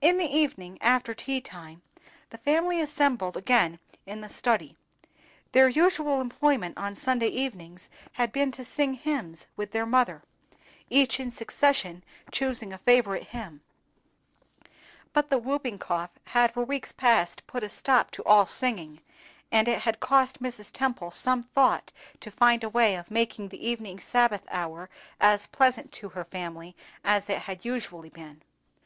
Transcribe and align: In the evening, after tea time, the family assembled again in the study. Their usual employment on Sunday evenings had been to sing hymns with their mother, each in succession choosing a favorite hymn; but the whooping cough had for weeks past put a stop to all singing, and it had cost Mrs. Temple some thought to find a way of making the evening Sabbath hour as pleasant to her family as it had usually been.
In 0.00 0.16
the 0.16 0.24
evening, 0.34 0.78
after 0.80 1.12
tea 1.12 1.42
time, 1.42 1.82
the 2.30 2.38
family 2.38 2.80
assembled 2.80 3.36
again 3.36 3.78
in 4.06 4.22
the 4.22 4.28
study. 4.30 4.78
Their 5.52 5.68
usual 5.68 6.22
employment 6.22 6.78
on 6.78 6.94
Sunday 6.94 7.28
evenings 7.28 7.90
had 8.12 8.32
been 8.32 8.50
to 8.52 8.64
sing 8.64 8.94
hymns 8.94 9.46
with 9.56 9.72
their 9.72 9.84
mother, 9.84 10.22
each 10.88 11.20
in 11.20 11.30
succession 11.30 12.02
choosing 12.32 12.72
a 12.72 12.78
favorite 12.78 13.24
hymn; 13.24 13.60
but 15.12 15.28
the 15.28 15.36
whooping 15.36 15.78
cough 15.78 16.12
had 16.28 16.54
for 16.54 16.64
weeks 16.64 16.92
past 16.92 17.46
put 17.46 17.62
a 17.62 17.68
stop 17.68 18.10
to 18.12 18.24
all 18.24 18.46
singing, 18.46 19.02
and 19.52 19.68
it 19.68 19.80
had 19.80 20.00
cost 20.00 20.42
Mrs. 20.42 20.72
Temple 20.72 21.10
some 21.10 21.42
thought 21.42 21.92
to 22.20 22.30
find 22.30 22.64
a 22.64 22.70
way 22.70 22.94
of 22.94 23.10
making 23.10 23.50
the 23.50 23.68
evening 23.68 23.98
Sabbath 24.00 24.46
hour 24.50 24.88
as 25.20 25.46
pleasant 25.46 25.92
to 25.92 26.08
her 26.08 26.24
family 26.24 26.74
as 27.04 27.28
it 27.28 27.40
had 27.40 27.66
usually 27.66 28.08
been. 28.08 28.40